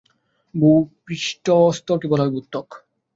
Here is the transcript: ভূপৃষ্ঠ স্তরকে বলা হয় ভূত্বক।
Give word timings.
ভূপৃষ্ঠ 0.53 1.45
স্তরকে 1.77 2.07
বলা 2.11 2.23
হয় 2.23 2.33
ভূত্বক। 2.35 2.67